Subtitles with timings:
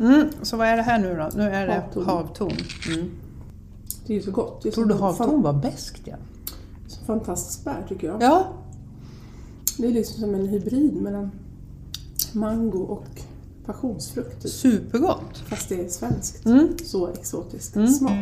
[0.00, 1.28] Mm, så vad är det här nu då?
[1.36, 2.04] Nu är det Havtorn.
[2.04, 2.52] havtorn.
[2.88, 3.10] Mm.
[4.06, 4.72] Det är ju så gott.
[4.72, 5.94] Tror du havtorn var bäst?
[6.04, 6.16] Ja.
[6.88, 8.22] så Fantastiskt bär tycker jag.
[8.22, 8.46] ja.
[9.78, 11.30] Det är liksom som en hybrid mellan
[12.32, 13.06] mango och
[13.66, 14.42] passionsfrukt.
[14.42, 14.50] Typ.
[14.52, 15.38] Supergott.
[15.48, 16.46] Fast det är svenskt.
[16.46, 16.68] Mm.
[16.84, 17.88] Så exotisk Mm.
[17.88, 18.12] smak.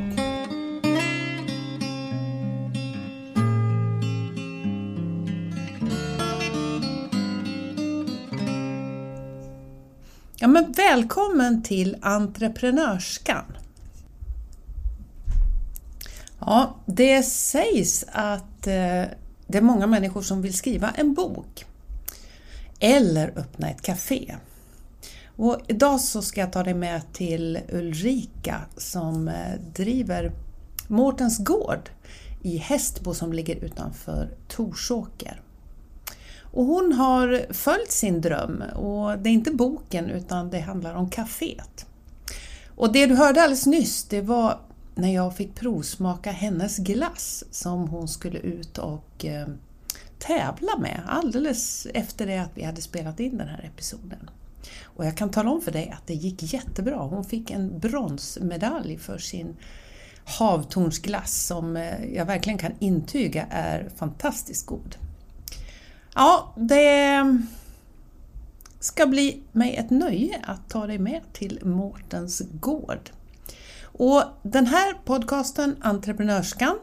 [10.49, 13.45] Men välkommen till Entreprenörskan.
[16.41, 19.05] Ja, det sägs att eh,
[19.47, 21.67] det är många människor som vill skriva en bok
[22.81, 24.37] eller öppna ett café.
[25.37, 30.33] Och idag så ska jag ta dig med till Ulrika som eh, driver
[30.89, 31.91] Mårtens gård
[32.43, 35.41] i Hästbo som ligger utanför Torsåker.
[36.53, 41.11] Och hon har följt sin dröm och det är inte boken utan det handlar om
[41.11, 41.87] kaféet.
[42.75, 44.61] Och det du hörde alldeles nyss det var
[44.95, 49.49] när jag fick provsmaka hennes glass som hon skulle ut och eh,
[50.19, 54.31] tävla med alldeles efter det att vi hade spelat in den här episoden.
[54.85, 56.97] Och jag kan tala om för dig att det gick jättebra.
[56.97, 59.57] Hon fick en bronsmedalj för sin
[60.25, 64.97] havtornsglass som eh, jag verkligen kan intyga är fantastiskt god.
[66.15, 67.39] Ja, det
[68.81, 73.11] ska bli mig ett nöje att ta dig med till Mårtens gård.
[73.83, 76.79] Och den här podcasten, Entreprenörskan,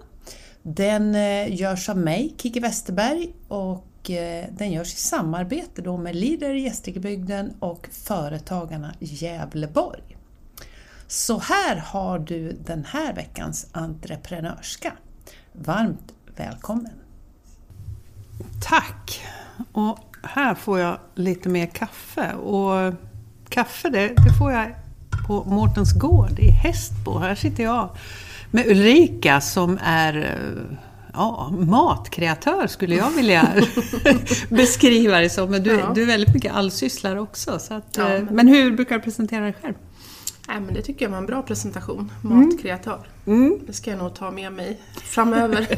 [0.63, 6.15] den eh, görs av mig, Kiki Westerberg, och eh, den görs i samarbete då med
[6.15, 10.17] Leader i Gästrikebygden och Företagarna Gävleborg.
[11.07, 14.93] Så här har du den här veckans entreprenörska.
[15.53, 17.04] Varmt välkommen!
[18.61, 19.21] Tack!
[19.71, 22.33] Och här får jag lite mer kaffe.
[22.33, 22.93] Och
[23.49, 24.75] kaffe det, det får jag
[25.27, 27.17] på Mårtens gård i Hästbo.
[27.19, 27.89] Här sitter jag
[28.51, 30.77] med Ulrika som är eh,
[31.13, 33.53] ja, matkreatör skulle jag vilja
[34.49, 35.51] beskriva det som.
[35.51, 35.91] Men du, Ja.
[35.95, 37.59] du är väldigt mycket allsysslare också.
[37.59, 39.73] Så att, Ja, eh, men- men hur brukar du presentera dig själv?
[40.47, 42.11] Nej, men det tycker jag var en bra presentation.
[42.21, 43.07] Matkreatör.
[43.25, 43.59] Mm.
[43.67, 45.67] Det ska jag nog ta med mig framöver.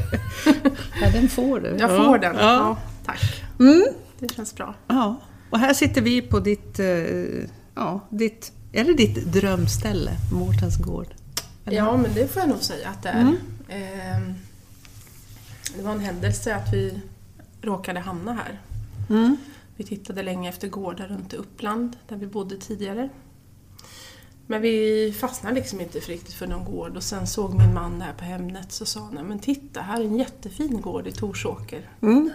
[1.02, 1.68] Ja, den får du.
[1.70, 2.06] Jag ja.
[2.06, 2.36] får den.
[2.36, 2.42] Ja.
[2.42, 3.44] Ja, tack.
[3.60, 3.84] Mm.
[4.20, 4.76] Det känns bra.
[4.88, 5.16] Ja,
[5.50, 6.86] och här sitter vi på ditt, eh,
[7.76, 11.08] ja, ditt, är det ditt drömställe, Mårtens gård?
[11.66, 11.78] Eller?
[11.78, 13.22] Ja, men det får jag nog säga att det är.
[13.22, 13.38] Mm.
[13.70, 14.34] Ehm,
[15.78, 17.02] Det var en händelse att vi
[17.62, 18.62] råkade hamna här.
[19.10, 19.38] Mm.
[19.76, 23.10] Vi tittade länge efter gårdar runt Uppland, där vi bodde tidigare.
[24.50, 28.00] Men vi fastnade liksom inte för riktigt för någon gård och sen såg min man
[28.00, 31.12] där på Hemnet så sa han, "Nej, men titta här är en jättefin gård i
[31.12, 31.90] Torsåker.
[32.02, 32.30] Mm.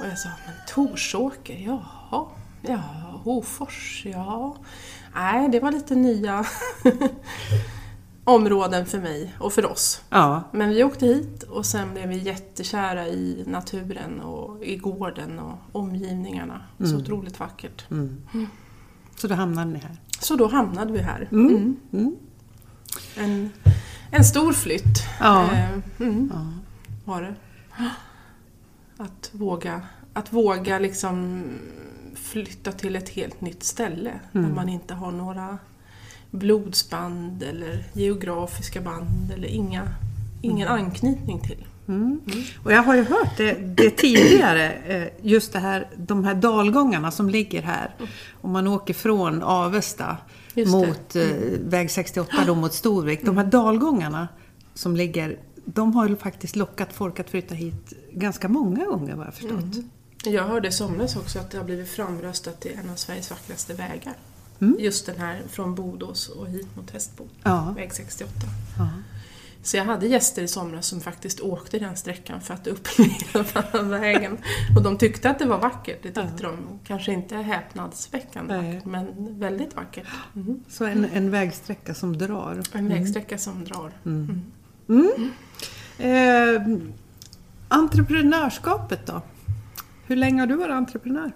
[0.00, 2.26] Och jag sa, men Torsåker, jaha,
[2.62, 2.82] ja,
[3.24, 4.56] Hofors, ja.
[5.14, 6.44] Nej, det var lite nya
[8.24, 10.02] områden för mig och för oss.
[10.10, 15.38] Ja, Men vi åkte hit och sen blev vi jättekära i naturen och i gården
[15.38, 16.60] och omgivningarna.
[16.78, 16.96] Så Mm.
[16.96, 17.90] otroligt vackert.
[17.90, 18.22] mm.
[19.20, 19.96] Så då hamnade ni här.
[20.20, 21.28] Så då hamnade vi här.
[21.32, 21.48] Mm.
[21.48, 21.76] Mm.
[21.92, 22.16] Mm.
[23.16, 23.50] En,
[24.10, 25.52] en stor flytt Ja.
[25.52, 25.70] eh,
[26.00, 26.52] mm, Ja.
[27.04, 27.34] var det.
[28.96, 29.80] Att våga,
[30.12, 31.44] att våga liksom
[32.14, 34.48] flytta till ett helt nytt ställe Mm.
[34.48, 35.58] där man inte har några
[36.30, 39.88] blodsband eller geografiska band eller inga,
[40.42, 41.64] ingen anknytning till.
[41.90, 42.20] Mm.
[42.64, 47.10] Och jag har ju hört det, det tidigare, eh, just det här, de här dalgångarna
[47.10, 47.94] som ligger här.
[48.40, 50.16] Om man åker från Avesta
[50.66, 51.22] mot eh,
[51.60, 53.24] väg 68 då mot Storvik.
[53.24, 54.28] De här dalgångarna
[54.74, 59.26] som ligger, de har ju faktiskt lockat folk att flytta hit ganska många gånger vad
[59.26, 59.74] jag förstått.
[59.74, 59.90] Mm.
[60.24, 63.74] Jag hörde i somras också att det har blivit framröstat till en av Sveriges vackraste
[63.74, 64.14] vägar.
[64.60, 64.76] Mm.
[64.80, 67.74] Just den här från Bodås och hit mot Hästbo, Ja.
[67.76, 68.32] väg 68.
[68.78, 68.88] ja.
[69.62, 74.38] Så jag hade gäster i somras som faktiskt åkte den sträckan för att uppleva vägen.
[74.76, 76.56] Och de tyckte att det var vackert, det tyckte de.
[76.86, 78.74] Kanske inte häpnadsväckande Nej.
[78.74, 80.06] vackert, men väldigt vackert.
[80.36, 80.64] Mm.
[80.68, 82.62] Så en, en vägsträcka som drar.
[82.72, 83.92] En vägsträcka som drar.
[84.04, 84.42] Mm.
[84.88, 85.30] Mm.
[85.98, 86.78] Eh,
[87.68, 89.22] entreprenörskapet då?
[90.06, 91.32] Hur länge har du varit entreprenör?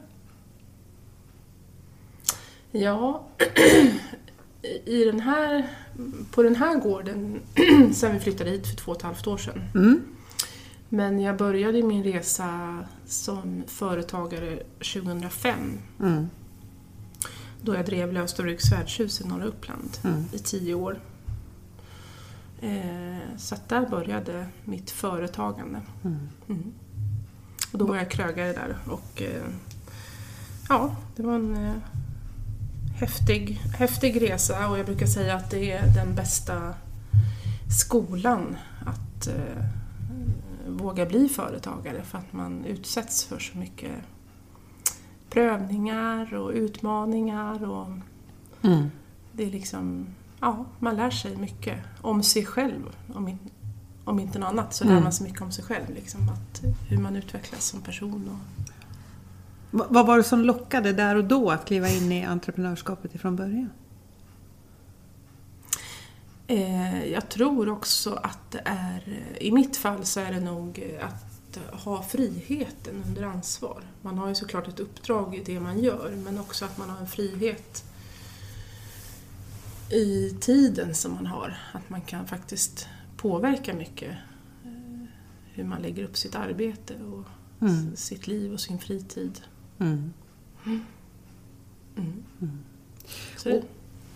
[2.72, 3.26] Ja,
[4.84, 5.69] i den här,
[6.31, 7.40] på den här gården
[7.94, 9.62] sen vi flyttade hit för två och ett halvt år sedan.
[9.75, 10.00] Mm.
[10.88, 14.56] Men jag började min resa som företagare
[14.93, 15.58] 2005
[16.00, 16.26] Mm.
[17.62, 20.25] då jag drev Lövstabruks värdshus i norra Uppland Mm.
[20.32, 21.00] i tio år.
[22.60, 25.81] Eh, så att där började mitt företagande.
[26.05, 26.19] Mm.
[26.49, 26.72] Mm.
[27.72, 29.43] Och då var jag krögare där och eh,
[30.69, 31.72] ja, det var en eh,
[32.94, 36.75] häftig, häftig resa och jag brukar säga att det är den bästa
[37.81, 38.56] skolan
[38.87, 39.64] att eh,
[40.69, 43.93] våga bli företagare för att man utsätts för så mycket
[45.31, 47.87] prövningar och utmaningar och
[48.62, 48.91] Mm.
[49.32, 50.06] det är liksom,
[50.41, 52.82] ja, man lär sig mycket om sig själv.
[53.14, 53.38] Om, in,
[54.05, 55.02] om inte något annat så lär Mm.
[55.02, 55.94] man sig mycket om sig själv.
[55.94, 58.29] Liksom, att, hur man utvecklas som person.
[58.29, 58.63] Och,
[59.76, 63.70] Vad var det som lockade där och då att kliva in i entreprenörskapet ifrån början?
[66.46, 71.58] Eh, jag tror också att det är, i mitt fall så är det nog att
[71.72, 73.82] ha friheten under ansvar.
[74.02, 77.00] Man har ju såklart ett uppdrag i det man gör men också att man har
[77.00, 77.84] en frihet
[79.90, 81.58] i tiden som man har.
[81.72, 84.10] Att man kan faktiskt påverka mycket
[84.64, 85.06] eh,
[85.52, 87.24] hur man lägger upp sitt arbete och
[87.60, 87.96] Mm.
[87.96, 89.40] sitt liv och sin fritid.
[89.80, 90.12] Mm.
[90.66, 90.80] Mm.
[93.36, 93.62] Så det,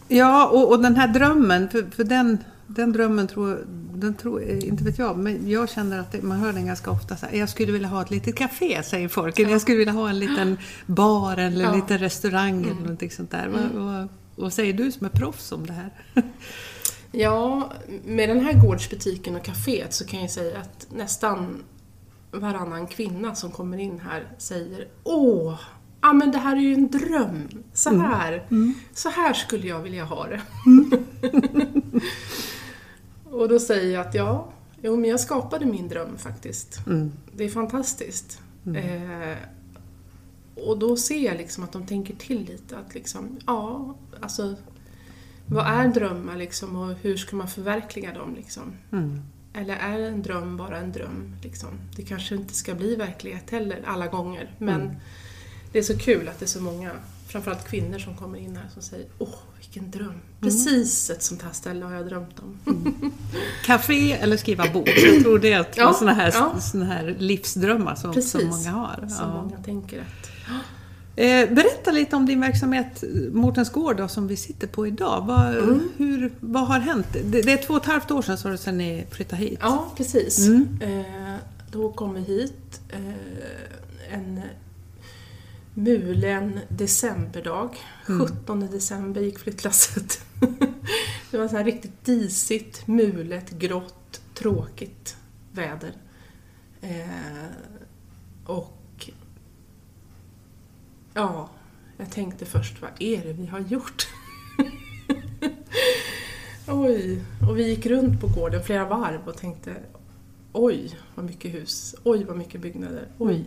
[0.08, 3.64] Ja, och, och den här drömmen, för, för den, den drömmen tror,
[3.94, 7.16] den tror, inte vet jag, men jag känner att det, man hör den ganska ofta
[7.16, 9.92] så här, jag skulle vilja ha ett litet café, säger folk, eller jag skulle vilja
[9.92, 11.74] ha en liten bar eller en Ja.
[11.74, 12.82] liten restaurang eller Mm.
[12.82, 13.46] någonting sånt där.
[13.46, 13.60] Mm.
[13.74, 15.90] Vad, vad, vad säger du som är proffs om det här?
[17.12, 17.72] Ja,
[18.06, 21.56] med den här gårdsbutiken och kaféet så kan jag säga att nästan
[22.30, 25.60] varannan kvinna som kommer in här säger Åh,
[26.00, 27.48] ja men det här är ju en dröm.
[27.72, 28.00] Så Mm.
[28.02, 28.46] här,
[28.94, 30.40] så här skulle jag vilja ha det.
[33.30, 34.48] och då säger jag att ja,
[34.82, 36.86] jo men jag skapade min dröm faktiskt.
[36.86, 37.12] Mm.
[37.36, 38.40] Det är fantastiskt.
[38.76, 39.36] Eh,
[40.66, 42.78] och då ser jag liksom att de tänker till lite.
[42.78, 44.54] Att liksom, ja, alltså
[45.46, 48.62] vad är drömmar liksom och hur ska man förverkliga dem liksom?
[48.92, 49.22] Mm.
[49.58, 51.34] Eller är en dröm bara en dröm?
[51.42, 51.68] Liksom?
[51.96, 54.50] Det kanske inte ska bli verklighet heller alla gånger.
[54.58, 54.96] Men Mm.
[55.72, 56.90] det är så kul att det är så många,
[57.28, 59.28] framförallt kvinnor som kommer in här som säger Åh,
[59.58, 60.20] vilken dröm!
[60.40, 62.58] Precis ett sånt här ställe har jag drömt om.
[63.64, 66.60] Café eller skriva bok, jag tror det är Ja, såna, här, ja.
[66.60, 68.96] såna här livsdrömmar som, som många har.
[69.08, 69.42] Som Ja.
[69.42, 70.30] många tänker att
[71.54, 75.24] berätta lite om din verksamhet Mårtens Gård då, som vi sitter på idag.
[75.26, 75.88] Vad, Mm.
[75.96, 77.06] hur, vad har hänt?
[77.12, 79.58] Det, det är två och ett halvt år sedan, så det, sedan ni flyttade hit.
[79.62, 80.46] Ja, precis.
[80.46, 80.78] Mm.
[80.80, 81.36] Eh,
[81.72, 84.40] då kom vi hit eh, en
[85.74, 87.70] mulen decemberdag.
[88.08, 88.26] Mm.
[88.26, 90.20] 17 december gick flyttlasset.
[91.30, 95.16] det var så här riktigt disigt, mulet, grått, tråkigt
[95.52, 95.92] väder.
[96.80, 97.46] Eh,
[98.46, 98.77] och
[101.18, 101.48] ja,
[101.96, 104.08] jag tänkte först, vad är det vi har gjort?
[106.68, 109.74] Oj, och vi gick runt på gården flera varv och tänkte
[110.52, 113.46] oj vad mycket hus, oj vad mycket byggnader, oj.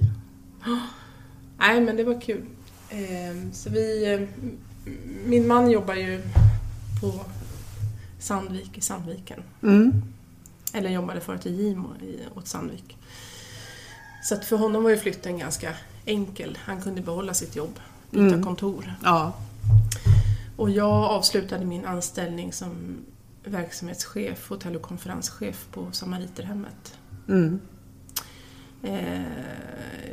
[1.57, 2.45] Nej men det var kul.
[2.89, 4.27] Ehm, Så vi, eh,
[5.25, 6.21] min man jobbar ju
[7.01, 7.25] på
[8.19, 9.43] Sandvik i Sandviken.
[9.63, 10.01] Mm.
[10.73, 11.89] Eller jobbade förut i Gimo
[12.35, 12.97] åt Sandvik.
[14.23, 15.73] Så att för honom var ju flytten ganska
[16.11, 16.57] enkel.
[16.63, 17.79] Han kunde behålla sitt jobb,
[18.11, 18.43] byta Mm.
[18.43, 18.93] kontor.
[19.03, 19.33] Ja.
[20.55, 22.71] Och jag avslutade min anställning som
[23.43, 26.97] verksamhetschef, hotell och konferenschef på Samariterhemmet.
[27.29, 27.59] Mm.
[28.83, 29.21] Eh,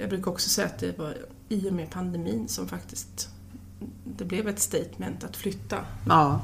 [0.00, 1.14] jag brukar också säga att det var
[1.48, 3.28] i och med pandemin som faktiskt
[4.04, 5.76] det blev ett statement att flytta.
[6.08, 6.40] Ja.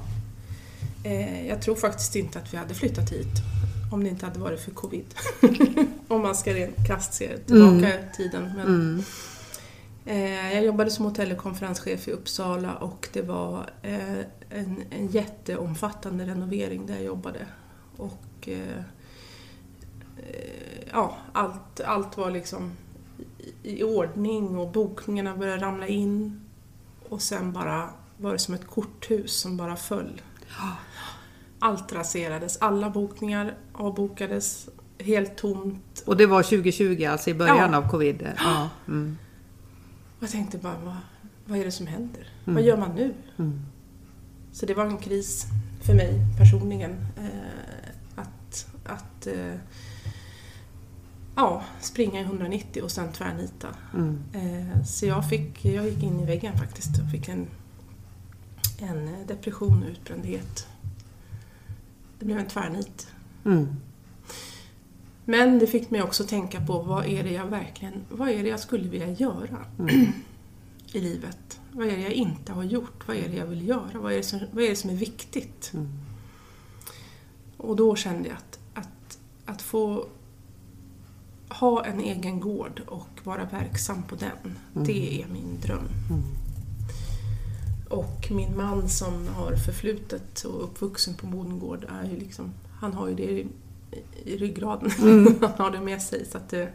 [1.04, 3.32] Eh, jag tror faktiskt inte att vi hade flyttat hit
[3.92, 5.04] om det inte hade varit för covid.
[6.08, 8.52] om man ska rent krasst se tillbaka i tiden.
[8.56, 9.02] Men, Mm.
[10.04, 14.18] Eh, jag jobbade som hotell och konferenschef i Uppsala och det var eh,
[14.50, 17.46] en, en jätteomfattande renovering där jag jobbade.
[17.96, 18.82] Och eh,
[20.92, 22.72] ja, allt, allt var liksom
[23.62, 26.40] i, i ordning och bokningarna började ramla in.
[27.08, 30.22] Och sen bara var det som ett korthus som bara föll.
[31.58, 34.68] Allt raserades, alla bokningar avbokades,
[34.98, 36.02] helt tomt.
[36.06, 37.76] Och det var 2020, alltså i början Ja.
[37.78, 38.28] av covid?
[38.36, 38.68] Ja.
[38.88, 39.18] Mm.
[40.24, 40.96] Jag tänkte bara, vad,
[41.46, 42.28] vad är det som händer?
[42.44, 42.54] Mm.
[42.54, 43.14] Vad gör man nu?
[43.38, 43.60] Mm.
[44.52, 45.46] Så det var en kris
[45.82, 46.90] för mig personligen.
[47.16, 49.54] Eh, att att eh,
[51.36, 53.68] ja, springa i 190 och sen tvärnita.
[53.94, 54.22] Mm.
[54.32, 57.46] Eh, så jag, fick, jag gick in i väggen faktiskt och fick en,
[58.78, 60.66] en depression och utbrändhet.
[62.18, 63.08] Det blev en tvärnit.
[65.24, 68.48] Men det fick mig också tänka på vad är det jag verkligen, vad är det
[68.48, 70.06] jag skulle vilja göra Mm.
[70.92, 71.60] i livet?
[71.72, 73.08] Vad är det jag inte har gjort?
[73.08, 73.98] Vad är det jag vill göra?
[74.00, 75.70] Vad är det som, vad är, det som är viktigt?
[75.74, 75.88] Mm.
[77.56, 80.06] Och då kände jag att, att, att få
[81.48, 84.30] ha en egen gård och vara verksam på den,
[84.74, 84.86] Mm.
[84.86, 85.88] det är min dröm.
[86.10, 86.22] Mm.
[87.90, 93.08] Och min man som har förflutet och uppvuxen på bondgård, är ju liksom, han har
[93.08, 93.46] ju det
[94.24, 94.90] i, ryggraden.
[95.40, 96.26] han har det med sig.
[96.26, 96.68] Så det,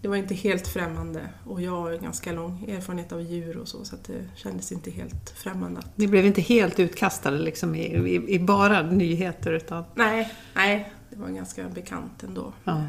[0.00, 1.28] det var inte helt främmande.
[1.44, 5.30] Och jag har ganska lång erfarenhet av djur och så, så det kändes inte helt
[5.36, 5.80] främmande.
[5.94, 9.84] Ni blev inte helt utkastade liksom i, i, i bara nyheter utan...
[9.94, 12.52] Nej, nej, det var ganska bekant ändå.
[12.64, 12.82] Ja.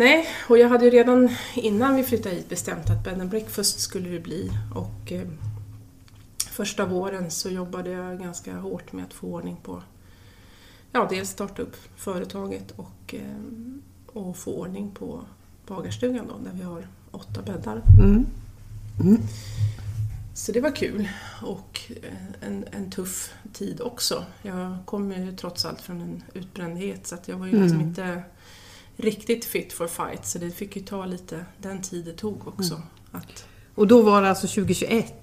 [0.00, 3.80] Nej, och jag hade ju redan innan vi flyttade hit bestämt att bed and breakfast
[3.80, 4.50] skulle det bli.
[4.74, 5.28] Och eh,
[6.50, 9.82] första våren så jobbade jag ganska hårt med att få ordning på,
[10.92, 13.42] ja dels starta upp företaget och, eh,
[14.06, 15.20] och få ordning på
[15.66, 17.82] bagarstugan då, där vi har åtta bäddar.
[18.00, 18.26] Mm.
[20.34, 21.08] Så det var kul
[21.42, 24.24] och eh, en, en tuff tid också.
[24.42, 27.88] Jag kommer ju trots allt från en utbrändhet så att jag var ju liksom Mm.
[27.88, 28.22] inte
[28.96, 32.74] riktigt fit for fight så det fick ju ta lite den tid det tog också.
[32.74, 32.86] Mm.
[33.12, 33.44] Att,
[33.74, 35.14] Och då var det alltså 2021?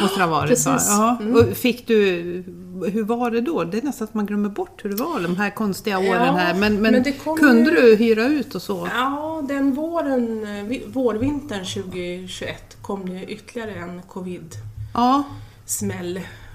[0.00, 0.66] Måste det ha varit precis.
[0.88, 1.18] Ja.
[1.20, 1.54] Mm.
[1.54, 2.44] Fick du,
[2.84, 3.64] hur var det då?
[3.64, 6.32] Det är nästan att man glömmer bort hur det var de här konstiga åren Ja,
[6.32, 6.54] här.
[6.54, 8.88] Men, men, men kunde ju- du hyra ut och så?
[8.94, 14.60] ja, den våren, vi- vårvintern 2021 kom det ytterligare en covid-smäll
[14.94, 15.24] Ja,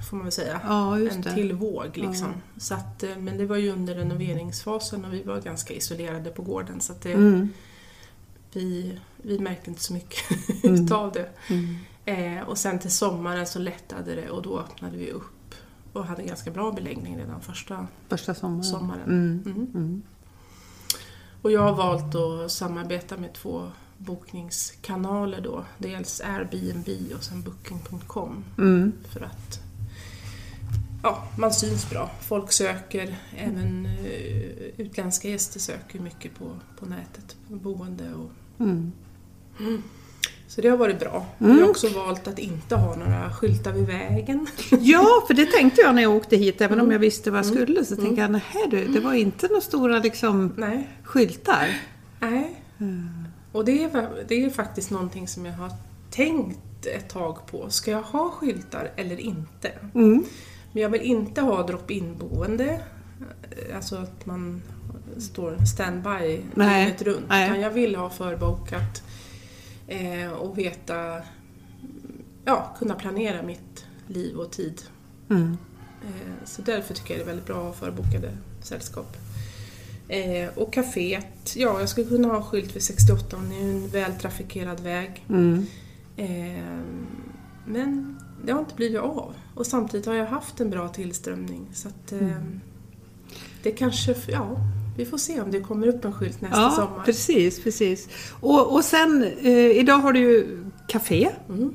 [0.10, 0.60] får man väl säga.
[0.68, 1.34] ja en det.
[1.34, 2.34] till våg liksom.
[2.58, 6.42] Så att, eh, men det var ju under renoveringsfasen och vi var ganska isolerade på
[6.42, 7.50] gården så att det, Mm.
[8.54, 10.20] vi, vi märkte inte så mycket
[10.64, 10.86] Mm.
[10.86, 11.30] utav det.
[11.50, 11.76] Mm.
[12.38, 15.35] Eh, och sen till sommaren så lättade det och då öppnade vi upp
[15.96, 18.64] och hade ganska bra beläggning redan första Första sommaren.
[18.64, 19.04] sommaren.
[19.04, 19.44] Mm.
[19.46, 19.68] Mm.
[19.76, 20.02] Mm.
[21.42, 25.66] Och jag har valt att samarbeta med två bokningskanaler då.
[25.78, 28.92] Dels Airbnb och sen Booking.com Mm.
[29.10, 29.60] för att
[31.04, 32.12] ja, man syns bra.
[32.22, 38.92] Folk söker, även eh, utländska gäster söker mycket på, på nätet, boende och Mm.
[40.48, 41.26] Så det har varit bra.
[41.40, 41.56] Mm.
[41.56, 44.48] Vi har också valt att inte ha några skyltar vid vägen.
[44.80, 46.92] Ja, för det tänkte jag när jag åkte hit, även om Mm.
[46.92, 47.64] jag visste vad jag Mm.
[47.64, 50.90] skulle, så tänkte jag, nej du, det var inte några stora liksom, Nej.
[51.04, 51.68] skyltar.
[52.20, 52.62] Nej.
[53.52, 55.72] Och det är, det är faktiskt någonting som jag har
[56.12, 57.70] tänkt ett tag på.
[57.70, 59.72] Ska jag ha skyltar eller inte?
[59.96, 60.24] Mm.
[60.72, 62.80] Men jag vill inte ha drop-in boende,
[63.76, 64.62] alltså att man
[65.18, 67.26] står standby dygnet runt.
[67.28, 67.50] nej.
[67.50, 69.04] Utan jag vill ha förbokat
[69.88, 71.22] eh, och veta,
[72.46, 74.82] ja, kunna planera mitt liv och tid.
[75.30, 75.58] Mm.
[76.04, 79.18] Eh, så därför tycker jag det är väldigt bra att ha förbokade sällskap.
[80.08, 84.80] Eh, och kaféet, ja jag skulle kunna ha skylt vid 68 det är en vältrafikerad
[84.80, 85.26] väg.
[85.30, 85.66] Mm.
[86.18, 86.80] Eh,
[87.66, 89.34] men det har inte blivit av.
[89.56, 91.68] Och samtidigt har jag haft en bra tillströmning.
[91.74, 92.62] Så att, eh, Mm.
[93.64, 94.58] det kanske, ja,
[94.96, 97.04] vi får se om det kommer upp en skylt nästa Ja, sommar.
[97.06, 98.08] precis, precis.
[98.40, 101.74] Och, och sen, eh, idag har du ju café Mm.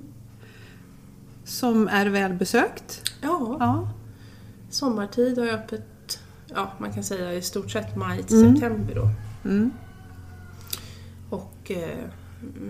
[1.44, 3.02] som är välbesökt.
[3.22, 3.88] Ja, Ja.
[4.70, 8.52] sommartid har jag öppet, ja man kan säga i stort sett maj till Mm.
[8.56, 9.08] september då.
[9.50, 9.70] Mm.
[11.30, 11.98] Och eh,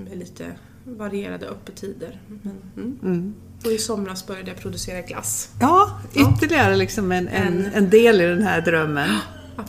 [0.07, 0.47] med lite
[0.85, 2.21] varierade öppettider.
[2.43, 2.99] Men, mm.
[3.03, 3.35] Mm.
[3.65, 5.51] Och i somras började jag producera glass.
[5.61, 6.33] Ja, Ja.
[6.37, 9.11] ytterligare liksom en, en, En- en del i den här drömmen.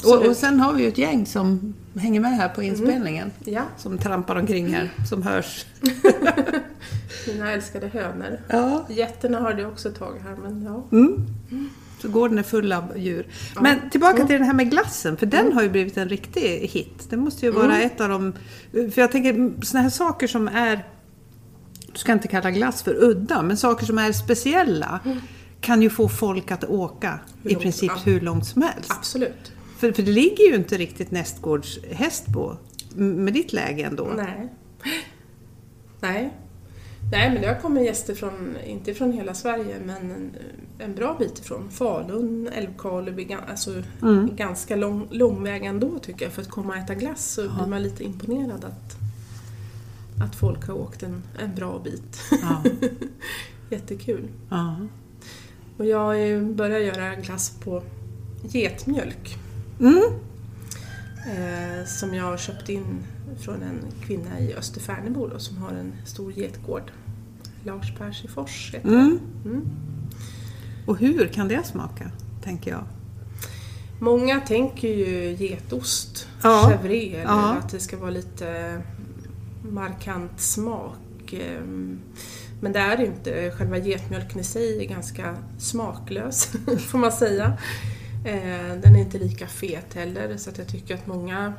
[0.05, 3.31] Och, och sen har vi ju ett gäng som hänger med här på inspelningen.
[3.45, 5.65] Ja, Som trampar omkring här, som hörs.
[7.27, 8.39] mina älskade hönor.
[8.47, 8.85] Ja.
[8.89, 10.83] Getterna har det också ett tag här, men ja.
[10.91, 11.29] Mm.
[12.01, 13.27] Så gården är full av djur.
[13.61, 14.27] Men tillbaka Mm.
[14.27, 16.41] till den här med glassen, för den har ju blivit en riktig
[16.73, 17.07] hit.
[17.09, 17.85] Det måste ju vara Mm.
[17.87, 18.33] ett av de...
[18.71, 20.85] För jag tänker, såna här saker som är...
[21.93, 24.99] Du ska inte kalla glass för udda, men saker som är speciella
[25.61, 27.21] kan ju få folk att åka Mm.
[27.43, 28.01] Hur i långt- princip ja.
[28.11, 28.91] hur långt som helst.
[28.91, 29.51] Absolut.
[29.81, 32.55] För, för det ligger ju inte riktigt nästgårds Hästbo
[32.95, 34.07] med ditt läge ändå.
[34.15, 34.47] Nej.
[35.99, 36.33] Nej.
[37.11, 40.31] Nej, men det har kommit gäster från, inte från hela Sverige, men en,
[40.79, 41.71] en bra bit ifrån.
[41.71, 44.35] Falun, Älvkarleby, alltså Mm.
[44.35, 46.33] ganska lång, lång väg ändå tycker jag.
[46.33, 48.97] För att komma och äta glass så blir man lite imponerad att,
[50.23, 52.17] att folk har åkt en, en bra bit.
[52.41, 52.63] Ja.
[53.69, 54.27] Jättekul.
[54.49, 54.75] Ja.
[55.77, 57.83] Och jag ju börjat göra glass på
[58.43, 59.37] getmjölk.
[59.81, 60.03] Mm.
[61.27, 63.03] Eh, som jag har köpt in
[63.39, 66.91] från en kvinna i Österfärnebo då, som har en stor getgård.
[67.63, 69.19] Lars Persifors heter Mm.
[69.45, 69.61] Mm.
[70.85, 72.11] Och hur kan det smaka,
[72.43, 72.83] tänker jag?
[73.99, 76.71] Många tänker ju getost, Ja.
[76.71, 77.53] chèvre, eller Ja.
[77.53, 78.81] att det ska vara lite
[79.71, 81.33] markant smak.
[81.33, 81.61] Eh,
[82.63, 83.51] Men det är det inte.
[83.57, 86.45] Själva getmjölken i sig är ganska smaklös,
[86.79, 87.57] får man säga.
[88.25, 91.53] Eh, Den är inte lika fet heller, så att jag tycker att många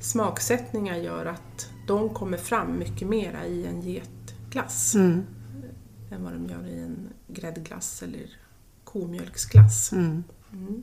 [0.00, 4.94] smaksättningar gör att de kommer fram mycket mera i en getglass.
[4.94, 5.26] Mm.
[6.10, 8.26] än vad de gör i en gräddglass eller
[8.84, 9.92] komjölksglass.
[9.92, 10.24] Mm.
[10.52, 10.82] Mm.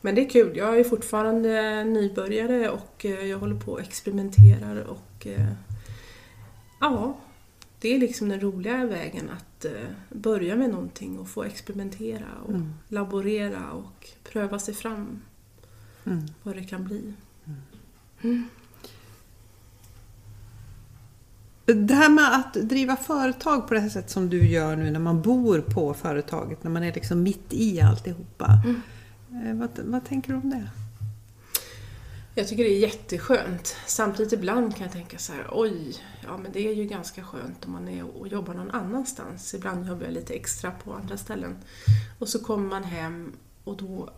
[0.00, 4.76] Men det är kul, jag är fortfarande nybörjare och eh, jag håller på och experimenterar
[4.76, 5.52] och eh,
[6.80, 7.16] ja,
[7.80, 9.72] det är liksom den roliga vägen att eh,
[10.12, 12.72] börja med någonting och få experimentera och Mm.
[12.88, 15.20] laborera och pröva sig fram
[16.04, 16.26] Mm.
[16.42, 17.12] vad det kan bli.
[21.66, 25.00] Det här med att driva företag på det här sättet som du gör nu när
[25.00, 28.60] man bor på företaget, när man är liksom mitt i alltihopa.
[29.44, 30.68] Eh, Vad, vad tänker du om det?
[32.38, 33.76] Jag tycker det är jätteskönt.
[33.86, 37.64] Samtidigt ibland kan jag tänka så här, oj, ja men det är ju ganska skönt
[37.66, 39.54] om man är och jobbar någon annanstans.
[39.54, 41.56] Ibland jobbar jag lite extra på andra ställen.
[42.18, 43.32] Och så kommer man hem
[43.64, 44.10] och då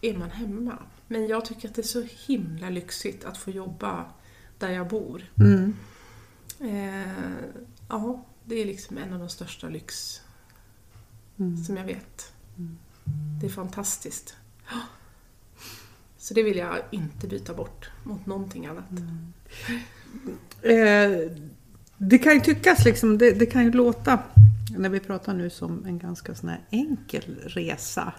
[0.00, 0.78] är man hemma.
[1.08, 4.04] Men jag tycker att det är så himla lyxigt att få jobba
[4.58, 5.22] där jag bor.
[5.40, 5.74] Mm.
[6.60, 7.32] Eh,
[7.88, 10.20] ja, det är liksom en av de största lyx
[11.38, 11.64] Mm.
[11.64, 12.32] som jag vet.
[13.40, 14.36] Det är fantastiskt.
[16.26, 18.84] Så det vill jag inte byta bort mot någonting annat.
[20.62, 21.32] Eh,
[21.98, 24.18] det kan ju tyckas liksom, det, det kan ju låta
[24.76, 28.12] när vi pratar nu som en ganska sån enkel resa.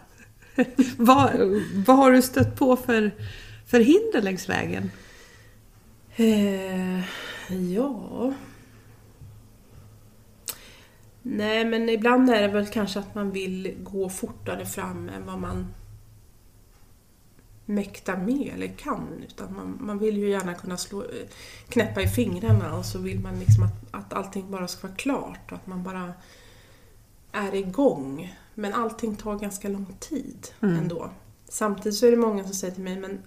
[0.98, 1.32] vad,
[1.86, 3.12] vad har du stött på för,
[3.66, 4.92] för hinder längs vägen?
[6.16, 7.00] Eh,
[7.74, 8.34] ja...
[11.22, 15.40] Nej, men ibland är det väl kanske att man vill gå fortare fram än vad
[15.40, 15.68] man
[17.70, 19.24] mäktar med eller kan.
[19.28, 21.28] Utan man, man vill ju gärna kunna slå, eh,
[21.70, 25.52] knäppa i fingrarna och så vill man liksom att, att allting bara ska vara klart
[25.52, 26.14] och att man bara
[27.32, 28.36] är igång.
[28.54, 30.76] Men allting tar ganska lång tid Mm.
[30.76, 31.10] ändå.
[31.50, 33.24] Samtidigt så är det många som säger till mig, men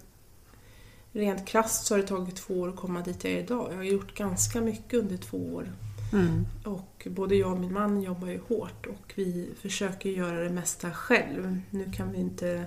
[1.11, 3.67] rent krasst så har det tagit två år att komma dit jag är idag.
[3.71, 5.71] Jag har gjort ganska mycket under två år.
[6.13, 6.45] Mm.
[6.65, 10.91] Och både jag och min man jobbar ju hårt och vi försöker göra det mesta
[10.91, 11.61] själv.
[11.69, 12.65] Nu kan vi inte...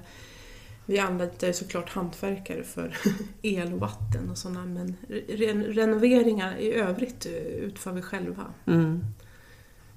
[0.86, 2.96] Vi anlitar såklart hantverkare för
[3.42, 8.44] el och vatten och sådana men re- renoveringar i övrigt utför vi själva.
[8.66, 9.04] Mm.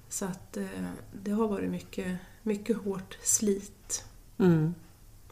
[0.09, 0.65] Så att eh,
[1.23, 4.05] det har varit mycket, mycket hårt slit.
[4.37, 4.75] Mm.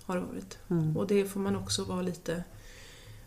[0.04, 0.58] Har varit.
[0.70, 0.98] Mm.
[0.98, 2.44] Och det får man också vara lite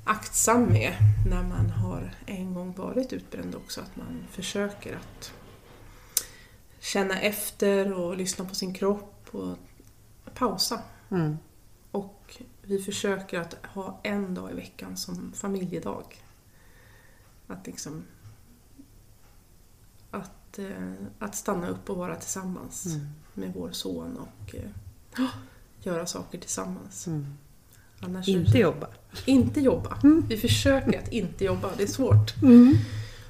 [0.04, 0.92] aktsam med
[1.30, 3.80] när man har en gång varit utbränd också.
[3.80, 5.32] Att man försöker att
[6.80, 9.56] känna efter och lyssna på sin kropp och
[10.34, 10.82] pausa.
[11.10, 11.38] Mm.
[11.90, 16.04] Och vi försöker att ha en dag i veckan som familjedag.
[17.46, 18.04] Att liksom...
[20.10, 23.06] Att, eh, att stanna upp och vara tillsammans Mm.
[23.34, 24.70] med vår son och eh,
[25.82, 27.06] göra saker tillsammans.
[27.06, 27.26] Mm.
[28.00, 28.88] Annars Inte jobba.
[29.26, 29.98] inte jobba.
[30.02, 30.24] Mm.
[30.28, 32.42] Vi försöker att inte jobba, det är svårt.
[32.42, 32.74] Mm.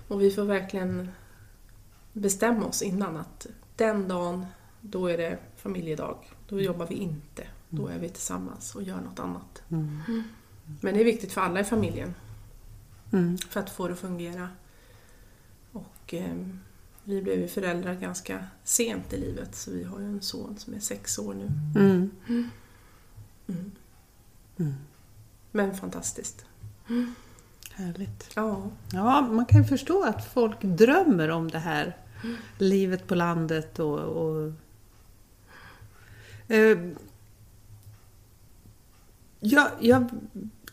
[0.09, 1.11] Och vi får verkligen
[2.13, 4.47] bestämma oss innan att den dagen,
[4.81, 6.17] då är det familjedag.
[6.49, 7.47] Då jobbar vi inte.
[7.71, 9.63] Då är vi tillsammans och gör något annat.
[9.71, 10.23] Mm.
[10.81, 12.15] Men det är viktigt för alla i familjen
[13.13, 13.39] Mm.
[13.39, 14.49] för att få det att fungera.
[15.73, 16.37] Och eh,
[17.05, 20.75] vi blev ju föräldrar ganska sent i livet så vi har ju en son som
[20.75, 21.51] är sex år nu.
[21.81, 22.11] Mm.
[22.29, 22.51] Mm.
[24.57, 24.75] Mm.
[25.53, 26.45] Men fantastiskt.
[27.73, 28.31] Härligt.
[28.35, 28.71] Ja.
[28.93, 31.97] Ja, man kan ju förstå att folk drömmer om det här
[32.59, 33.99] livet på landet och...
[33.99, 34.53] och
[36.49, 36.79] eh,
[39.41, 40.09] jag, jag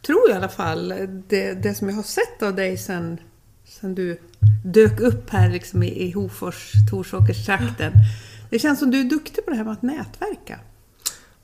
[0.05, 0.87] tror i alla fall,
[1.27, 3.17] det, det som jag har sett av dig sen,
[3.65, 4.19] sen du
[4.65, 7.91] dök upp här liksom i, i Hofors, Torsåkerstrakten.
[8.49, 10.59] Det känns som du är duktig på det här med att nätverka.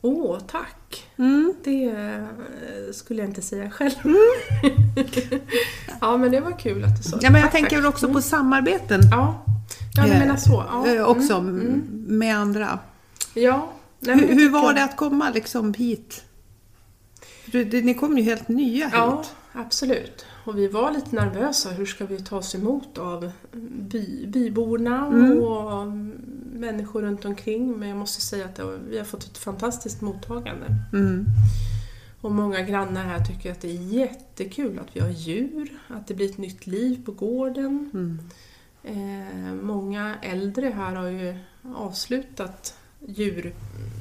[0.01, 1.07] Åh, tack!
[1.17, 1.53] Mm.
[1.63, 2.25] Det eh,
[2.93, 3.91] skulle jag inte säga själv.
[6.01, 7.23] ja, men det var kul att du sa det.
[7.25, 7.89] Ja, men jag Tack, tänker tack.
[7.93, 9.01] också på samarbeten.
[9.11, 9.45] Ja,
[9.95, 10.65] ja du menar så.
[10.69, 10.87] Ja.
[10.95, 11.81] eh, Också Mm, mm.
[12.17, 12.79] med andra.
[13.33, 13.71] Ja.
[13.99, 16.23] Nej, Hur, jag hur var det att komma liksom hit?
[17.53, 18.93] Ni kom ju helt nya hit.
[18.95, 20.25] Ja, absolut.
[20.45, 21.69] Och vi var lite nervösa.
[21.69, 23.31] Hur ska vi ta oss emot av
[23.91, 25.39] by, byborna Mm.
[25.39, 25.87] och
[26.53, 27.79] människor runt omkring?
[27.79, 28.59] Men jag måste säga att
[28.89, 30.65] vi har fått ett fantastiskt mottagande.
[30.93, 31.25] Mm.
[32.21, 36.13] Och många grannar här tycker att det är jättekul att vi har djur, att det
[36.13, 37.89] blir ett nytt liv på gården.
[37.93, 38.19] Mm.
[38.83, 41.35] Eh, många äldre här har ju
[41.75, 42.75] avslutat
[43.07, 44.00] djurproduktion.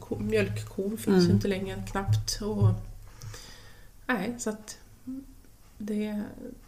[0.00, 1.20] Ko, mjölkkor finns Mm.
[1.26, 2.38] ju inte längre knappt.
[2.42, 2.68] Och,
[4.06, 4.78] nej, så att
[5.78, 6.22] det,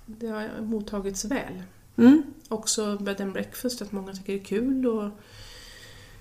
[0.07, 1.62] det har mottagits väl.
[1.97, 2.23] Mm.
[2.49, 4.87] Också bed and breakfast, att många tycker det är kul.
[4.87, 5.11] Och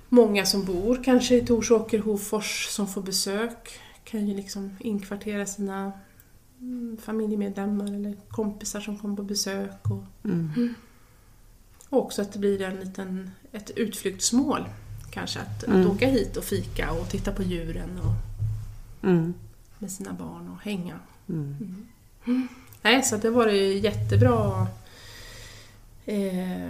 [0.10, 5.91] många som bor kanske i Torsåker, Hofors, som får besök kan ju liksom inkvartera sina
[6.60, 9.89] mm, familjemedlemmar eller kompisar som kommer på besök.
[9.89, 10.74] Och, Mm.
[11.89, 14.65] Och också att det blir en liten, ett utflyktsmål
[15.12, 15.39] kanske.
[15.39, 15.82] Att, Mm.
[15.82, 18.13] att åka hit och fika och titta på djuren och
[19.10, 19.34] Mm.
[19.80, 21.00] med sina barn och hänga.
[21.30, 21.78] Mm.
[22.82, 24.67] Nej, så det var det jättebra
[26.06, 26.69] eh,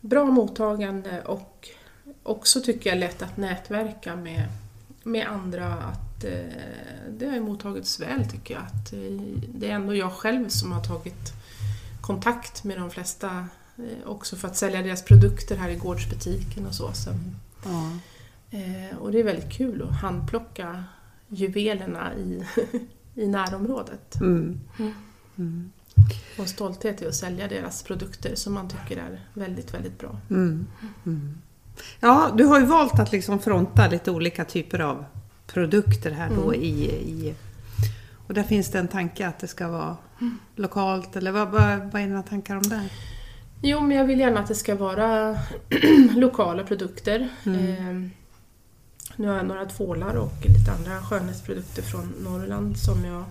[0.00, 1.68] bra mottagande och
[2.22, 4.48] också tycker jag lätt att nätverka med,
[5.02, 5.74] med andra.
[5.74, 6.32] Att, eh,
[7.10, 8.62] det har ju mottagits väl tycker jag.
[8.62, 9.22] Att, eh,
[9.54, 11.32] det är ändå jag själv som har tagit
[12.00, 13.46] kontakt med de flesta
[13.78, 16.92] eh, också för att sälja deras produkter här i gårdsbutiken och så.
[16.92, 17.10] så
[17.68, 17.90] Ja.
[18.58, 20.84] eh, och det är väldigt kul att handplocka
[21.28, 22.44] juvelerna i,
[23.14, 24.20] i närområdet.
[24.20, 24.60] Mm.
[24.78, 24.94] Mm.
[25.38, 25.72] Mm.
[26.38, 30.20] Och stolthet i att sälja deras produkter som man tycker är väldigt, väldigt bra.
[30.30, 30.66] Mm.
[31.06, 31.38] Mm.
[32.00, 35.04] Ja, du har ju valt att liksom fronta lite olika typer av
[35.46, 37.34] produkter här då i, i...
[38.26, 39.96] Och där finns det en tanke att det ska vara
[40.56, 42.90] lokalt, eller vad, vad, vad är dina tankar om det?
[43.62, 45.38] Jo, men jag vill gärna att det ska vara
[46.16, 47.28] lokala produkter.
[47.44, 47.66] Mm.
[48.04, 48.10] Eh,
[49.16, 53.24] nu har jag några tvålar och lite andra skönhetsprodukter från Norrland som jag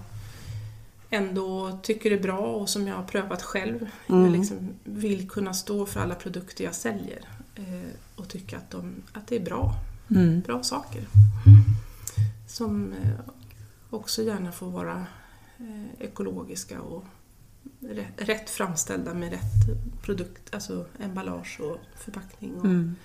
[1.09, 3.89] ändå tycker är bra och som jag har prövat själv.
[4.07, 4.23] Mm.
[4.23, 7.19] Jag liksom vill kunna stå för alla produkter jag säljer
[7.55, 9.73] eh, och tycka att, de, att det är bra,
[10.11, 10.41] Mm.
[10.41, 11.01] bra saker.
[12.47, 13.19] Som eh,
[13.89, 15.05] också gärna får vara
[15.59, 17.05] eh, ekologiska och
[18.17, 22.55] rätt, framställda med rätt produkt, alltså emballage och förpackning.
[22.55, 22.95] Och, Mm.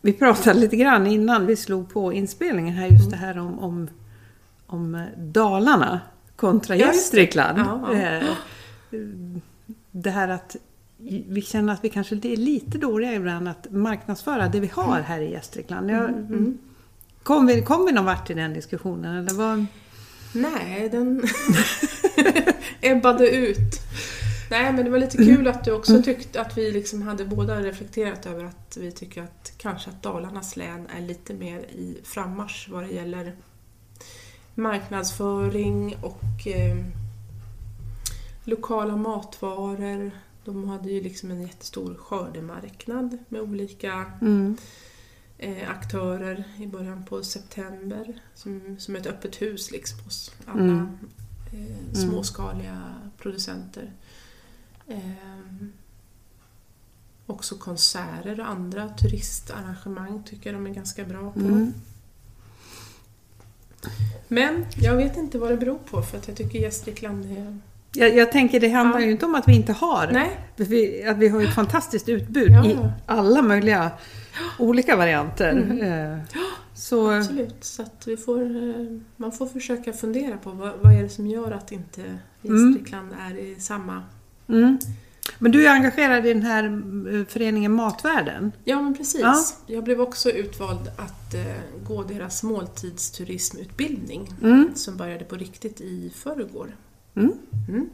[0.00, 3.10] Vi pratade lite grann innan vi slog på inspelningen här just Mm.
[3.10, 3.88] det här om, om,
[4.66, 6.00] om Dalarna
[6.36, 6.76] kontra.
[6.76, 7.58] Gästrikland.
[7.58, 7.98] Ja, ja.
[8.00, 8.24] Eh,
[9.90, 10.56] Det här att
[11.28, 15.20] vi känner att vi kanske är lite dåliga ibland att marknadsföra det vi har här
[15.20, 15.90] i Gästrikland.
[15.90, 16.58] Jag, Mm.
[17.22, 19.16] Kom, vi, kom vi någon vart i den diskussionen?
[19.16, 19.66] Eller vad?
[20.32, 21.22] Nej, den
[22.80, 23.80] ebbade ut.
[24.50, 27.62] Nej, men det var lite kul att du också tyckte att vi liksom hade båda
[27.62, 32.68] reflekterat över att vi tycker att kanske att Dalarnas län är lite mer i frammarsch
[32.70, 33.36] vad det gäller
[34.54, 36.76] marknadsföring och eh,
[38.44, 40.10] lokala matvaror.
[40.44, 44.56] De hade ju liksom en jättestor skördemarknad med olika Mm.
[45.38, 50.98] Eh, aktörer i början på september som, som ett öppet hus liksom hos alla Mm.
[51.52, 53.92] eh, småskaliga producenter.
[54.88, 54.98] Eh,
[57.26, 61.40] också konserter och andra turistarrangemang tycker jag de är ganska bra på.
[61.40, 61.72] Mm.
[64.28, 67.58] Men jag vet inte vad det beror på för att jag tycker Gästrikland är...
[67.92, 69.04] Jag, jag tänker det handlar Ja.
[69.06, 70.28] ju inte om att vi inte har.
[70.56, 72.66] Vi, att vi har ett fantastiskt utbud Ja.
[72.66, 73.90] i alla möjliga
[74.58, 75.52] olika varianter.
[75.52, 76.12] Mm.
[76.12, 76.18] Eh,
[76.74, 77.64] Så, absolut.
[77.64, 81.26] Så att vi får, eh, man får försöka fundera på vad, vad är det som
[81.26, 84.02] gör att inte Gästrikland är i samma
[84.48, 84.78] mm.
[85.38, 88.52] Men du är engagerad i den här eh, föreningen Matvärlden.
[88.64, 89.20] Ja, men precis.
[89.20, 89.44] Ja.
[89.66, 91.34] Jag blev också utvald att
[91.86, 94.70] gå deras måltidsturismutbildning Mm.
[94.74, 96.76] som började på riktigt i förrgår.
[97.14, 97.32] Mm.
[97.68, 97.88] Mm.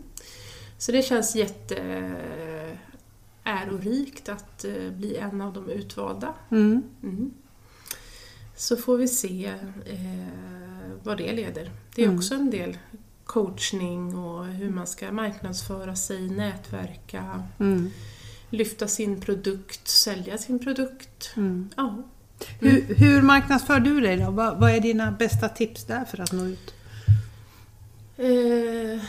[0.78, 1.74] Så det känns jätte
[3.44, 6.34] ärorikt att eh, bli en av de utvalda.
[6.50, 6.82] Mm.
[7.02, 7.30] Mm.
[8.56, 9.46] Så får vi se
[9.86, 10.28] eh,
[11.02, 11.70] vad det leder.
[11.94, 12.18] Det är Mm.
[12.18, 12.78] också en del
[13.24, 17.90] coachning och hur man ska marknadsföra sig, nätverka, Mm.
[18.50, 21.32] lyfta sin produkt, sälja sin produkt.
[21.36, 21.68] Mm.
[21.76, 22.02] Ja.
[22.60, 24.30] Hur, hur marknadsför du dig då?
[24.30, 26.74] Vad, vad är dina bästa tips där för att nå ut?
[28.16, 29.02] Eh,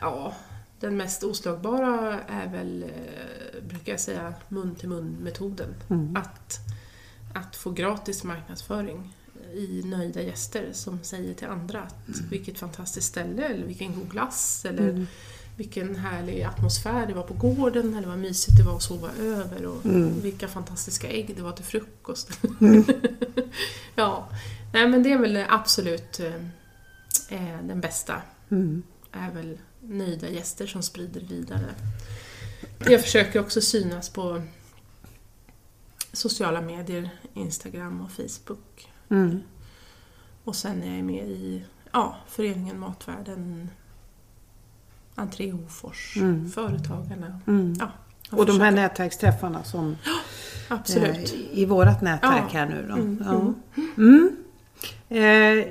[0.00, 0.34] ja,
[0.80, 5.74] den mest oslagbara är väl, eh, brukar jag säga, mun-till-mun-metoden.
[5.90, 6.16] Mm.
[6.16, 6.58] Att,
[7.34, 9.12] att få gratis marknadsföring
[9.54, 14.64] i nöjda gäster som säger till andra att vilket fantastiskt ställe, eller vilken god glass,
[14.64, 15.06] eller Mm.
[15.56, 19.66] vilken härlig atmosfär det var på gården, eller vad mysigt det var att sova över
[19.66, 20.20] och Mm.
[20.20, 22.40] vilka fantastiska ägg det var till frukost.
[22.60, 22.84] Mm.
[23.94, 24.28] ja,
[24.72, 26.34] nej men det är väl absolut eh,
[27.28, 28.82] eh, den bästa, Mm.
[29.12, 29.58] är väl
[29.88, 31.74] nöjda gäster som sprider vidare.
[32.88, 34.42] Jag försöker också synas på
[36.12, 38.88] sociala medier, Instagram och Facebook.
[39.08, 39.40] Mm.
[40.44, 43.70] Och sen är jag med i ja, föreningen Matvärlden,
[45.14, 46.50] Entré Hofors, Mm.
[46.50, 47.40] Företagarna.
[47.46, 47.74] Mm.
[47.80, 47.90] Ja,
[48.30, 49.96] Och de här nätverksträffarna som
[50.68, 51.34] Absolut.
[51.34, 52.58] eh, i vårat nätverk Ja.
[52.58, 52.94] här nu då.
[52.94, 53.54] Mm, Ja.
[53.96, 54.36] Mm.
[55.08, 55.66] Eh,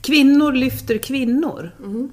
[0.00, 1.70] kvinnor lyfter kvinnor.
[1.84, 2.10] Mm.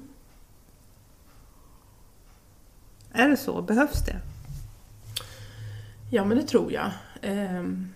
[3.16, 3.62] Är det så?
[3.62, 4.20] Behövs det?
[6.10, 6.92] Ja, men det tror jag.
[7.22, 7.94] Ehm,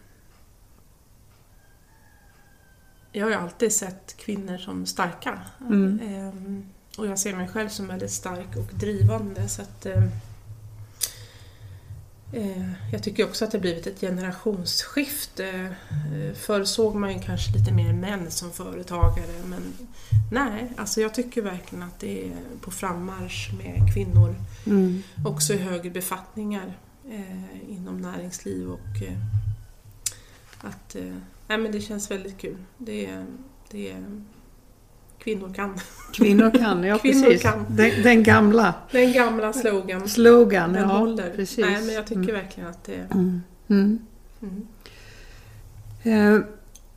[3.11, 5.39] Jag har ju alltid sett kvinnor som starka.
[5.61, 5.99] Mm.
[6.03, 6.65] Ehm,
[6.97, 10.09] och jag ser mig själv som väldigt stark och drivande så att eh, eh,
[12.91, 15.75] jag tycker också att det blivit ett generationsskifte.
[15.89, 19.61] Eh, förr såg man ju kanske lite mer män som företagare men
[20.31, 25.03] nej, alltså jag tycker verkligen att det är på frammarsch med kvinnor Mm.
[25.25, 26.77] också i högre befattningar
[27.11, 29.17] eh, inom näringsliv och eh,
[30.61, 31.15] att eh,
[31.47, 32.57] nej, men det känns väldigt kul.
[32.77, 33.23] Det,
[33.71, 34.21] det, är-
[35.19, 35.79] kvinnor kan.
[36.13, 37.41] Kvinnor kan, ja Kvinnor precis.
[37.41, 37.65] kan.
[37.69, 40.73] Den, den gamla Den gamla slogan, slogan.
[40.73, 41.29] den ja, håller.
[41.35, 41.65] Precis.
[41.65, 42.35] Nej, men jag tycker Mm.
[42.35, 43.07] verkligen att det...
[43.13, 43.41] Mm.
[43.67, 43.99] Mm.
[44.41, 44.67] Mm.
[46.03, 46.41] Eh,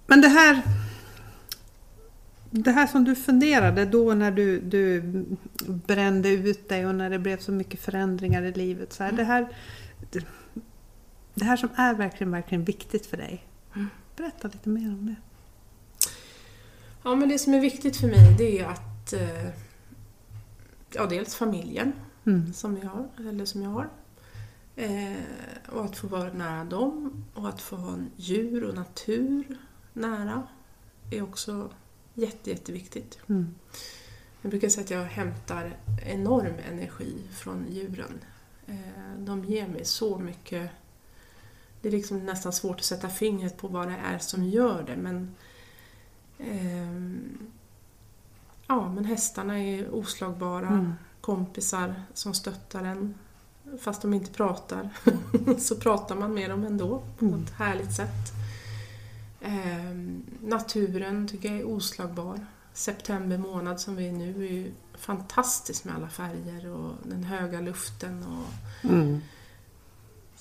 [0.07, 0.63] Men det här
[2.55, 5.03] det här som du funderade då när du, du
[5.67, 8.93] brände ut dig och när det blev så mycket förändringar i livet.
[8.93, 9.49] Så här, det, här,
[10.11, 10.25] det,
[11.35, 13.45] det här som är verkligen, verkligen viktigt för dig.
[13.75, 13.89] Mm.
[14.17, 15.15] Berätta lite mer om det.
[17.03, 19.13] Ja, men det som är viktigt för mig det är att...
[19.13, 19.49] Eh,
[20.93, 21.93] ja, dels familjen
[22.25, 22.53] Mm.
[22.53, 23.89] som vi har, eller som jag har.
[24.77, 25.17] Eh,
[25.69, 29.45] och att få vara nära dem och att få ha djur och natur
[29.93, 30.43] nära
[31.11, 31.71] är också
[32.15, 33.19] jätte, jätteviktigt.
[33.29, 33.55] Mm.
[34.43, 38.21] Jag brukar säga att jag hämtar enorm energi från djuren.
[38.67, 40.71] Eh, de ger mig så mycket.
[41.81, 44.97] Det är liksom nästan svårt att sätta fingret på vad det är som gör det
[44.97, 45.35] men
[48.67, 50.93] Ja, men hästarna är oslagbara Mm.
[51.21, 53.15] kompisar som stöttar en.
[53.81, 54.89] Fast de inte pratar
[55.59, 57.43] så pratar man med dem ändå på Mm.
[57.43, 58.33] ett härligt sätt.
[59.41, 62.47] Ehm, naturen tycker jag är oslagbar.
[62.73, 67.61] September månad som vi är nu är ju fantastisk med alla färger och den höga
[67.61, 68.25] luften.
[68.27, 68.85] Och...
[68.91, 69.21] Mm.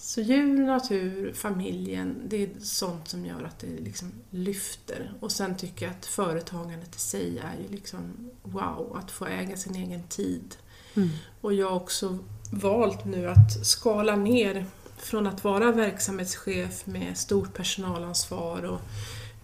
[0.03, 5.13] Så djur, natur, familjen, det är sånt som gör att det liksom lyfter.
[5.19, 9.57] Och sen tycker jag att företagandet i sig är ju liksom wow, att få äga
[9.57, 10.55] sin egen tid.
[10.93, 11.09] Mm.
[11.41, 12.17] Och jag har också
[12.51, 14.65] valt nu att skala ner
[14.97, 18.81] från att vara verksamhetschef med stort personalansvar och